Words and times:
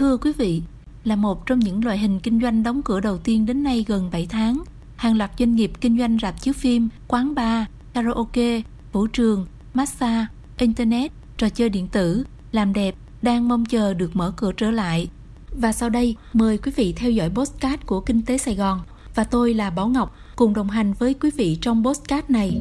Thưa 0.00 0.16
quý 0.16 0.32
vị, 0.32 0.62
là 1.04 1.16
một 1.16 1.46
trong 1.46 1.58
những 1.58 1.84
loại 1.84 1.98
hình 1.98 2.20
kinh 2.20 2.40
doanh 2.40 2.62
đóng 2.62 2.82
cửa 2.82 3.00
đầu 3.00 3.18
tiên 3.18 3.46
đến 3.46 3.62
nay 3.62 3.84
gần 3.88 4.10
7 4.12 4.26
tháng, 4.30 4.62
hàng 4.96 5.18
loạt 5.18 5.30
doanh 5.38 5.54
nghiệp 5.54 5.72
kinh 5.80 5.98
doanh 5.98 6.18
rạp 6.22 6.42
chiếu 6.42 6.54
phim, 6.54 6.88
quán 7.08 7.34
bar, 7.34 7.64
karaoke, 7.94 8.62
vũ 8.92 9.06
trường, 9.06 9.46
massage, 9.74 10.26
internet, 10.58 11.12
trò 11.36 11.48
chơi 11.48 11.68
điện 11.68 11.86
tử, 11.86 12.24
làm 12.52 12.72
đẹp 12.72 12.94
đang 13.22 13.48
mong 13.48 13.64
chờ 13.64 13.94
được 13.94 14.16
mở 14.16 14.32
cửa 14.36 14.52
trở 14.52 14.70
lại. 14.70 15.08
Và 15.50 15.72
sau 15.72 15.90
đây, 15.90 16.16
mời 16.32 16.58
quý 16.58 16.72
vị 16.76 16.92
theo 16.96 17.10
dõi 17.10 17.30
postcard 17.34 17.82
của 17.86 18.00
Kinh 18.00 18.22
tế 18.22 18.38
Sài 18.38 18.54
Gòn 18.54 18.80
và 19.14 19.24
tôi 19.24 19.54
là 19.54 19.70
Bảo 19.70 19.88
Ngọc 19.88 20.16
cùng 20.36 20.54
đồng 20.54 20.68
hành 20.68 20.92
với 20.92 21.14
quý 21.14 21.30
vị 21.36 21.58
trong 21.60 21.84
postcard 21.84 22.30
này. 22.30 22.60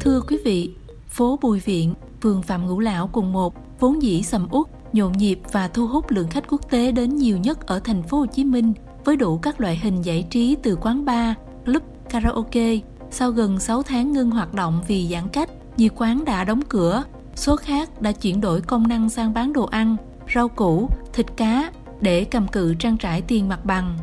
Thưa 0.00 0.20
quý 0.28 0.36
vị, 0.44 0.70
phố 1.08 1.38
Bùi 1.42 1.60
Viện, 1.60 1.94
phường 2.24 2.42
Phạm 2.42 2.66
Ngũ 2.66 2.80
Lão 2.80 3.10
quận 3.12 3.32
1 3.32 3.54
vốn 3.80 4.02
dĩ 4.02 4.22
sầm 4.22 4.48
uất, 4.50 4.66
nhộn 4.92 5.12
nhịp 5.12 5.40
và 5.52 5.68
thu 5.68 5.86
hút 5.86 6.10
lượng 6.10 6.28
khách 6.28 6.44
quốc 6.48 6.70
tế 6.70 6.92
đến 6.92 7.16
nhiều 7.16 7.38
nhất 7.38 7.66
ở 7.66 7.80
thành 7.80 8.02
phố 8.02 8.18
Hồ 8.18 8.26
Chí 8.26 8.44
Minh 8.44 8.72
với 9.04 9.16
đủ 9.16 9.38
các 9.38 9.60
loại 9.60 9.76
hình 9.76 10.02
giải 10.02 10.26
trí 10.30 10.56
từ 10.62 10.76
quán 10.80 11.04
bar, 11.04 11.34
club, 11.66 11.82
karaoke. 12.10 12.78
Sau 13.10 13.30
gần 13.30 13.60
6 13.60 13.82
tháng 13.82 14.12
ngưng 14.12 14.30
hoạt 14.30 14.54
động 14.54 14.82
vì 14.88 15.08
giãn 15.10 15.28
cách, 15.28 15.50
nhiều 15.76 15.90
quán 15.96 16.24
đã 16.24 16.44
đóng 16.44 16.60
cửa, 16.68 17.04
số 17.34 17.56
khác 17.56 18.02
đã 18.02 18.12
chuyển 18.12 18.40
đổi 18.40 18.60
công 18.60 18.88
năng 18.88 19.10
sang 19.10 19.34
bán 19.34 19.52
đồ 19.52 19.64
ăn, 19.64 19.96
rau 20.34 20.48
củ, 20.48 20.88
thịt 21.12 21.26
cá 21.36 21.72
để 22.00 22.24
cầm 22.24 22.48
cự 22.48 22.74
trang 22.74 22.96
trải 22.96 23.22
tiền 23.22 23.48
mặt 23.48 23.64
bằng. 23.64 23.98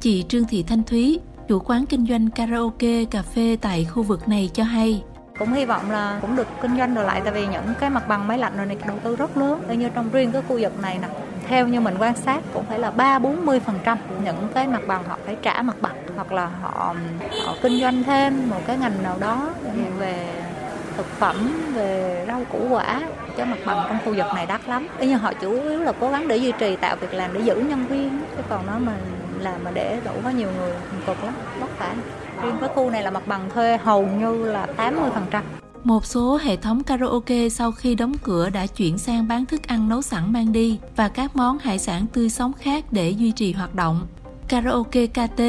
Chị 0.00 0.24
Trương 0.28 0.44
Thị 0.44 0.62
Thanh 0.62 0.82
Thúy, 0.82 1.20
chủ 1.48 1.58
quán 1.58 1.86
kinh 1.86 2.06
doanh 2.06 2.30
karaoke, 2.30 3.04
cà 3.04 3.22
phê 3.22 3.56
tại 3.60 3.84
khu 3.84 4.02
vực 4.02 4.28
này 4.28 4.50
cho 4.54 4.64
hay 4.64 5.02
cũng 5.38 5.52
hy 5.52 5.64
vọng 5.64 5.90
là 5.90 6.18
cũng 6.20 6.36
được 6.36 6.46
kinh 6.60 6.76
doanh 6.78 6.94
rồi 6.94 7.04
lại, 7.04 7.20
tại 7.24 7.32
vì 7.32 7.46
những 7.46 7.74
cái 7.80 7.90
mặt 7.90 8.08
bằng 8.08 8.28
máy 8.28 8.38
lạnh 8.38 8.52
rồi 8.56 8.66
này, 8.66 8.76
đầu 8.86 8.98
tư 9.04 9.16
rất 9.16 9.36
lớn. 9.36 9.60
Tuy 9.68 9.76
như 9.76 9.88
trong 9.94 10.10
riêng 10.10 10.32
cái 10.32 10.42
khu 10.48 10.58
vực 10.60 10.80
này 10.82 10.98
nè, 11.02 11.08
theo 11.48 11.68
như 11.68 11.80
mình 11.80 11.94
quan 11.98 12.14
sát, 12.16 12.40
cũng 12.54 12.64
phải 12.68 12.78
là 12.78 12.90
ba 12.90 13.18
bốn 13.18 13.46
mươi 13.46 13.60
phần 13.60 13.78
trăm 13.84 13.98
những 14.24 14.48
cái 14.54 14.66
mặt 14.66 14.82
bằng 14.86 15.04
họ 15.04 15.18
phải 15.26 15.36
trả 15.42 15.62
mặt 15.62 15.76
bằng, 15.80 15.96
hoặc 16.16 16.32
là 16.32 16.46
họ 16.62 16.94
họ 17.44 17.54
kinh 17.62 17.80
doanh 17.80 18.04
thêm 18.04 18.50
một 18.50 18.60
cái 18.66 18.76
ngành 18.76 19.02
nào 19.02 19.16
đó 19.20 19.48
về 19.98 20.26
thực 20.96 21.06
phẩm, 21.18 21.62
về 21.74 22.24
rau 22.28 22.44
củ 22.52 22.68
quả 22.70 23.00
cho 23.36 23.44
mặt 23.44 23.58
bằng 23.66 23.84
trong 23.88 23.98
khu 24.04 24.14
vực 24.16 24.26
này 24.34 24.46
đắt 24.46 24.60
lắm. 24.68 24.86
Tuy 24.98 25.06
nhiên 25.06 25.18
họ 25.18 25.32
chủ 25.32 25.52
yếu 25.52 25.80
là 25.80 25.92
cố 26.00 26.10
gắng 26.10 26.28
để 26.28 26.36
duy 26.36 26.52
trì 26.52 26.76
tạo 26.76 26.96
việc 26.96 27.14
làm 27.14 27.34
để 27.34 27.40
giữ 27.40 27.56
nhân 27.56 27.86
viên, 27.86 28.20
chứ 28.36 28.42
còn 28.48 28.66
nó 28.66 28.78
mà 28.78 28.92
làm 29.38 29.64
mà 29.64 29.70
để 29.74 30.00
đủ 30.04 30.12
quá 30.22 30.32
nhiều 30.32 30.48
người, 30.58 30.72
cực 31.06 31.24
lắm, 31.24 31.34
vất 31.60 31.78
vả 31.78 31.94
riêng 32.44 32.58
với 32.60 32.68
khu 32.68 32.90
này 32.90 33.02
là 33.02 33.10
mặt 33.10 33.26
bằng 33.26 33.50
thuê 33.54 33.76
hầu 33.76 34.06
như 34.06 34.44
là 34.44 34.66
80% 34.76 35.42
một 35.84 36.06
số 36.06 36.38
hệ 36.42 36.56
thống 36.56 36.82
karaoke 36.82 37.48
sau 37.48 37.72
khi 37.72 37.94
đóng 37.94 38.12
cửa 38.22 38.50
đã 38.50 38.66
chuyển 38.66 38.98
sang 38.98 39.28
bán 39.28 39.46
thức 39.46 39.66
ăn 39.66 39.88
nấu 39.88 40.02
sẵn 40.02 40.32
mang 40.32 40.52
đi 40.52 40.78
và 40.96 41.08
các 41.08 41.36
món 41.36 41.58
hải 41.58 41.78
sản 41.78 42.06
tươi 42.12 42.30
sống 42.30 42.52
khác 42.52 42.84
để 42.90 43.10
duy 43.10 43.30
trì 43.30 43.52
hoạt 43.52 43.74
động. 43.74 44.06
Karaoke 44.48 45.06
KT 45.06 45.42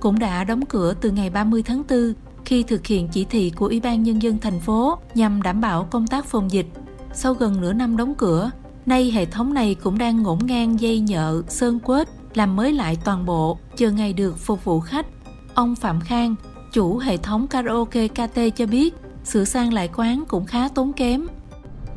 cũng 0.00 0.18
đã 0.18 0.44
đóng 0.44 0.66
cửa 0.66 0.94
từ 1.00 1.10
ngày 1.10 1.30
30 1.30 1.62
tháng 1.62 1.82
4 1.88 2.14
khi 2.44 2.62
thực 2.62 2.86
hiện 2.86 3.08
chỉ 3.08 3.24
thị 3.24 3.52
của 3.56 3.66
Ủy 3.66 3.80
ban 3.80 4.02
Nhân 4.02 4.22
dân 4.22 4.38
thành 4.38 4.60
phố 4.60 4.98
nhằm 5.14 5.42
đảm 5.42 5.60
bảo 5.60 5.88
công 5.90 6.06
tác 6.06 6.24
phòng 6.24 6.50
dịch. 6.50 6.66
Sau 7.12 7.34
gần 7.34 7.60
nửa 7.60 7.72
năm 7.72 7.96
đóng 7.96 8.14
cửa, 8.14 8.50
nay 8.86 9.10
hệ 9.10 9.24
thống 9.24 9.54
này 9.54 9.76
cũng 9.82 9.98
đang 9.98 10.22
ngổn 10.22 10.38
ngang 10.46 10.80
dây 10.80 11.00
nhợ, 11.00 11.42
sơn 11.48 11.78
quết, 11.80 12.08
làm 12.34 12.56
mới 12.56 12.72
lại 12.72 12.98
toàn 13.04 13.26
bộ, 13.26 13.58
chờ 13.76 13.90
ngày 13.90 14.12
được 14.12 14.38
phục 14.38 14.64
vụ 14.64 14.80
khách. 14.80 15.06
Ông 15.54 15.74
Phạm 15.74 16.00
Khang, 16.00 16.34
chủ 16.72 16.98
hệ 16.98 17.16
thống 17.16 17.46
karaoke 17.46 18.08
KT 18.08 18.38
cho 18.56 18.66
biết, 18.66 18.94
sửa 19.24 19.44
sang 19.44 19.72
lại 19.72 19.90
quán 19.96 20.24
cũng 20.28 20.44
khá 20.44 20.68
tốn 20.74 20.92
kém. 20.92 21.26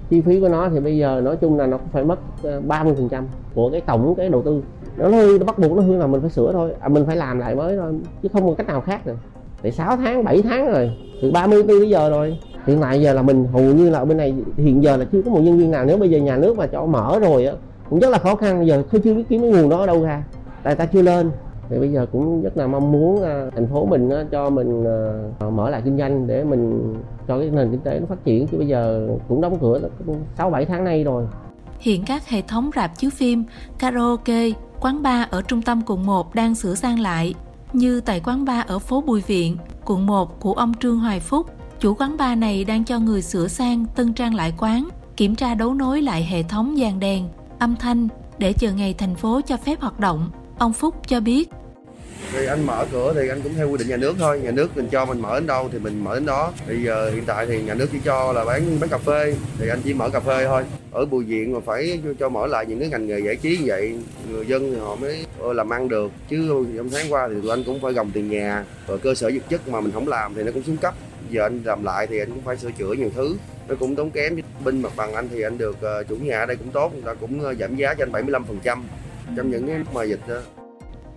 Chi 0.10 0.22
phí 0.22 0.40
của 0.40 0.50
nó 0.50 0.70
thì 0.70 0.80
bây 0.80 0.98
giờ 0.98 1.22
nói 1.24 1.38
chung 1.42 1.58
là 1.58 1.68
nó 1.68 1.78
phải 1.92 2.04
mất 2.04 2.20
ờ, 2.44 2.62
30% 2.68 3.24
của 3.56 3.70
cái 3.72 3.82
tổng 3.82 4.16
cái 4.18 4.30
đầu 4.30 4.42
tư. 4.44 4.64
Nó 4.98 5.08
hư, 5.08 5.38
nó 5.40 5.46
bắt 5.46 5.60
buộc 5.60 5.72
nó 5.72 5.82
hư 5.82 5.98
là 5.98 6.08
mình 6.08 6.22
phải 6.22 6.30
sửa 6.30 6.54
thôi, 6.54 6.74
à, 6.80 6.88
mình 6.88 7.06
phải 7.06 7.16
làm 7.16 7.40
lại 7.40 7.56
mới 7.56 7.78
thôi, 7.78 7.94
chứ 8.24 8.30
không 8.34 8.48
có 8.48 8.54
cách 8.54 8.68
nào 8.68 8.82
khác 8.82 9.06
rồi. 9.06 9.16
Phải 9.62 9.72
6 9.72 9.98
tháng, 9.98 10.24
7 10.24 10.42
tháng 10.42 10.72
rồi, 10.72 10.98
từ 11.22 11.32
34 11.32 11.68
bây 11.68 11.90
giờ 11.90 12.10
rồi. 12.10 12.40
Hiện 12.66 12.82
tại 12.82 13.02
giờ 13.02 13.14
là 13.14 13.22
mình 13.22 13.48
hầu 13.54 13.64
như 13.64 13.90
là 13.90 14.06
bên 14.06 14.18
này 14.18 14.36
hiện 14.58 14.84
giờ 14.84 14.98
là 14.98 15.06
chưa 15.12 15.22
có 15.22 15.32
một 15.32 15.40
nhân 15.40 15.58
viên 15.58 15.72
nào 15.72 15.86
nếu 15.86 15.98
bây 15.98 16.10
giờ 16.10 16.18
nhà 16.18 16.38
nước 16.38 16.58
mà 16.58 16.68
cho 16.68 16.86
mở 16.86 17.20
rồi 17.20 17.46
á 17.46 17.54
cũng 17.90 18.00
rất 18.00 18.10
là 18.10 18.18
khó 18.18 18.36
khăn 18.36 18.68
giờ 18.68 18.84
chưa 18.92 19.14
biết 19.14 19.24
kiếm 19.30 19.42
cái 19.42 19.52
nguồn 19.52 19.70
đó 19.70 19.78
ở 19.80 19.86
đâu 19.86 20.04
ra 20.04 20.24
tại 20.64 20.76
ta 20.76 20.86
chưa 20.86 21.02
lên 21.02 21.32
thì 21.70 21.80
bây 21.80 21.92
giờ 21.92 22.06
cũng 22.12 22.44
rất 22.44 22.58
là 22.58 22.68
mong 22.68 22.92
muốn 22.92 23.24
à, 23.24 23.50
thành 23.56 23.68
phố 23.68 23.86
mình 23.86 24.10
à, 24.10 24.26
cho 24.32 24.50
mình 24.50 24.84
à, 25.40 25.50
mở 25.50 25.70
lại 25.70 25.82
kinh 25.86 25.98
doanh 25.98 26.28
để 26.28 26.44
mình 26.44 26.94
cho 27.28 27.40
cái 27.40 27.50
nền 27.50 27.72
kinh 27.72 27.80
tế 27.80 28.00
nó 28.00 28.06
phát 28.06 28.24
triển. 28.24 28.48
Chứ 28.48 28.58
bây 28.58 28.68
giờ 28.68 29.08
cũng 29.28 29.42
đóng 29.42 29.58
cửa 29.62 29.80
sáu 30.38 30.50
bảy 30.50 30.66
tháng 30.66 30.84
nay 30.84 31.04
rồi. 31.04 31.28
Hiện 31.80 32.04
các 32.06 32.28
hệ 32.28 32.42
thống 32.42 32.70
rạp 32.76 32.98
chiếu 32.98 33.10
phim, 33.10 33.44
karaoke, 33.80 34.50
quán 34.80 35.04
bar 35.04 35.30
ở 35.30 35.42
trung 35.42 35.62
tâm 35.62 35.82
quận 35.86 36.06
1 36.06 36.36
đang 36.36 36.56
sửa 36.56 36.76
sang 36.76 37.00
lại, 37.00 37.34
như 37.74 38.02
tại 38.02 38.22
quán 38.26 38.46
bar 38.46 38.68
ở 38.68 38.80
phố 38.80 39.02
Bùi 39.02 39.22
Viện, 39.22 39.58
quận 39.86 40.06
1 40.06 40.40
của 40.40 40.54
ông 40.54 40.74
Trương 40.74 41.00
Hoài 41.00 41.20
Phúc. 41.20 41.48
Chủ 41.80 41.94
quán 41.94 42.18
bar 42.18 42.38
này 42.38 42.64
đang 42.64 42.84
cho 42.84 43.00
người 43.00 43.22
sửa 43.22 43.48
sang, 43.48 43.86
tân 43.96 44.14
trang 44.14 44.36
lại 44.36 44.54
quán, 44.58 44.90
kiểm 45.18 45.36
tra 45.36 45.56
đấu 45.56 45.74
nối 45.74 46.02
lại 46.02 46.24
hệ 46.24 46.44
thống 46.44 46.76
dàn 46.82 47.00
đèn, 47.00 47.28
âm 47.60 47.76
thanh 47.76 48.08
để 48.38 48.54
chờ 48.54 48.72
ngày 48.72 48.96
thành 48.98 49.16
phố 49.16 49.42
cho 49.42 49.58
phép 49.58 49.82
hoạt 49.82 50.00
động. 50.00 50.30
Ông 50.58 50.74
Phúc 50.74 50.96
cho 51.08 51.20
biết. 51.20 51.50
Thì 52.32 52.46
anh 52.46 52.66
mở 52.66 52.86
cửa 52.92 53.14
thì 53.16 53.30
anh 53.30 53.42
cũng 53.42 53.54
theo 53.54 53.70
quy 53.70 53.78
định 53.78 53.88
nhà 53.88 53.98
nước 53.98 54.16
thôi. 54.20 54.40
Nhà 54.44 54.52
nước 54.52 54.78
mình 54.78 54.88
cho 54.92 55.06
mình 55.06 55.22
mở 55.22 55.40
đến 55.40 55.48
đâu 55.48 55.70
thì 55.72 55.80
mình 55.80 56.04
mở 56.04 56.14
đến 56.14 56.26
đó. 56.26 56.52
Bây 56.68 56.84
giờ 56.84 57.10
hiện 57.10 57.24
tại 57.26 57.46
thì 57.46 57.62
nhà 57.62 57.74
nước 57.74 57.88
chỉ 57.92 57.98
cho 58.06 58.34
là 58.34 58.46
bán 58.46 58.80
bán 58.80 58.90
cà 58.90 58.98
phê. 58.98 59.36
Thì 59.60 59.70
anh 59.70 59.82
chỉ 59.84 59.94
mở 59.94 60.10
cà 60.10 60.20
phê 60.20 60.46
thôi. 60.46 60.64
Ở 60.92 61.06
bùi 61.06 61.24
viện 61.24 61.54
mà 61.54 61.60
phải 61.66 62.02
cho 62.20 62.30
mở 62.30 62.48
lại 62.48 62.66
những 62.66 62.80
cái 62.80 62.90
ngành 62.90 63.08
nghề 63.08 63.20
giải 63.20 63.36
trí 63.36 63.58
như 63.58 63.64
vậy, 63.68 63.96
người 64.30 64.46
dân 64.46 64.72
thì 64.74 64.80
họ 64.80 64.96
mới 64.96 65.26
ờ, 65.40 65.54
làm 65.54 65.74
ăn 65.74 65.90
được. 65.90 66.12
Chứ 66.30 66.66
trong 66.78 66.90
tháng 66.90 67.14
qua 67.14 67.28
thì 67.28 67.42
tụi 67.42 67.52
anh 67.52 67.64
cũng 67.64 67.82
phải 67.82 67.94
gồng 67.94 68.12
tiền 68.12 68.30
nhà. 68.30 68.66
Và 68.88 68.98
cơ 68.98 69.16
sở 69.16 69.30
vật 69.34 69.50
chất 69.50 69.68
mà 69.68 69.82
mình 69.82 69.92
không 69.92 70.08
làm 70.08 70.36
thì 70.36 70.44
nó 70.44 70.52
cũng 70.52 70.64
xuống 70.64 70.78
cấp. 70.78 70.94
Giờ 71.30 71.44
anh 71.44 71.62
làm 71.66 71.84
lại 71.84 72.08
thì 72.08 72.20
anh 72.20 72.30
cũng 72.30 72.44
phải 72.44 72.58
sửa 72.58 72.72
chữa 72.72 72.94
nhiều 72.94 73.12
thứ. 73.16 73.38
Nó 73.68 73.76
cũng 73.80 73.96
tốn 73.96 74.12
kém. 74.12 74.36
Bên 74.64 74.82
mặt 74.82 74.92
bằng 74.96 75.14
anh 75.14 75.28
thì 75.32 75.42
anh 75.42 75.58
được 75.58 75.82
ờ, 75.82 76.04
chủ 76.04 76.16
nhà 76.16 76.40
ở 76.40 76.46
đây 76.46 76.58
cũng 76.58 76.72
tốt. 76.72 76.92
Người 76.94 77.04
ta 77.06 77.14
cũng 77.14 77.42
ờ, 77.42 77.54
giảm 77.54 77.76
giá 77.76 77.94
cho 77.94 78.04
anh 78.04 78.12
75 78.12 78.44
phần 78.44 78.60
trăm 78.64 78.84
trong 79.36 79.52
những 79.52 79.68
cái 79.68 79.80
mà 79.94 80.04
dịch 80.04 80.28
đó. 80.28 80.40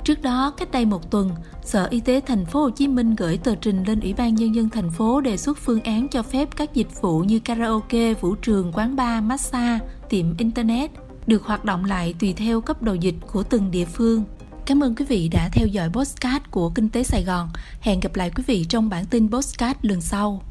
Trước 0.05 0.23
đó, 0.23 0.53
cách 0.57 0.71
đây 0.73 0.85
một 0.85 1.11
tuần, 1.11 1.31
Sở 1.63 1.87
Y 1.91 2.01
tế 2.01 2.21
thành 2.27 2.47
phố 2.47 2.63
Hồ 2.63 2.71
Chí 2.71 2.89
Minh 2.89 3.15
gửi 3.15 3.39
tờ 3.39 3.55
trình 3.55 3.85
lên 3.85 4.01
Ủy 4.01 4.15
ban 4.15 4.35
nhân 4.35 4.55
dân 4.55 4.69
thành 4.69 4.91
phố 4.91 5.21
đề 5.21 5.37
xuất 5.37 5.59
phương 5.59 5.81
án 5.81 6.09
cho 6.09 6.23
phép 6.23 6.49
các 6.57 6.75
dịch 6.75 7.01
vụ 7.01 7.21
như 7.21 7.41
karaoke, 7.41 8.15
vũ 8.15 8.35
trường, 8.35 8.73
quán 8.73 8.97
bar, 8.97 9.25
massage, 9.25 9.79
tiệm 10.09 10.37
internet 10.37 10.91
được 11.27 11.45
hoạt 11.45 11.65
động 11.65 11.85
lại 11.85 12.15
tùy 12.21 12.33
theo 12.33 12.61
cấp 12.61 12.83
độ 12.83 12.95
dịch 12.95 13.15
của 13.33 13.43
từng 13.43 13.71
địa 13.71 13.85
phương. 13.85 14.25
Cảm 14.67 14.83
ơn 14.83 14.95
quý 14.95 15.05
vị 15.05 15.29
đã 15.29 15.49
theo 15.53 15.67
dõi 15.67 15.89
postcard 15.93 16.45
của 16.51 16.71
Kinh 16.71 16.89
tế 16.89 17.03
Sài 17.03 17.25
Gòn. 17.25 17.49
Hẹn 17.81 18.01
gặp 18.01 18.17
lại 18.17 18.31
quý 18.37 18.45
vị 18.47 18.65
trong 18.69 18.89
bản 18.89 19.05
tin 19.11 19.31
postcard 19.31 19.79
lần 19.83 20.01
sau. 20.01 20.43